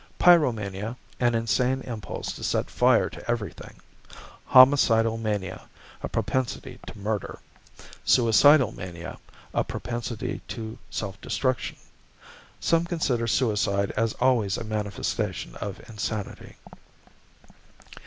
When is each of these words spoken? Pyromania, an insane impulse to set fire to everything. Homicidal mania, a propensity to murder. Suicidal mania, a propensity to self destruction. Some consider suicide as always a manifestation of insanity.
Pyromania, 0.19 0.95
an 1.19 1.35
insane 1.35 1.81
impulse 1.81 2.31
to 2.33 2.43
set 2.43 2.71
fire 2.71 3.07
to 3.07 3.29
everything. 3.29 3.75
Homicidal 4.45 5.15
mania, 5.19 5.69
a 6.01 6.09
propensity 6.09 6.79
to 6.87 6.97
murder. 6.97 7.37
Suicidal 8.03 8.71
mania, 8.71 9.19
a 9.53 9.63
propensity 9.63 10.41
to 10.47 10.79
self 10.89 11.21
destruction. 11.21 11.75
Some 12.59 12.85
consider 12.85 13.27
suicide 13.27 13.91
as 13.91 14.13
always 14.13 14.57
a 14.57 14.63
manifestation 14.63 15.53
of 15.57 15.87
insanity. 15.87 16.55